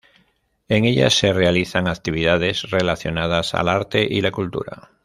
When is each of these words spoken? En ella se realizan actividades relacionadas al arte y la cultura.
En 0.67 0.85
ella 0.85 1.11
se 1.11 1.31
realizan 1.31 1.87
actividades 1.87 2.71
relacionadas 2.71 3.53
al 3.53 3.69
arte 3.69 4.03
y 4.11 4.21
la 4.21 4.31
cultura. 4.31 4.89